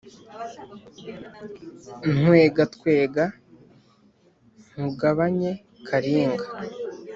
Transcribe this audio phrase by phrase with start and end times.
[2.13, 3.23] Ntwengatwenga
[4.71, 5.51] nkugabanye
[5.87, 6.45] karinga